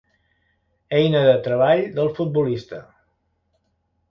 [0.99, 2.81] Eina de treball del futbolista.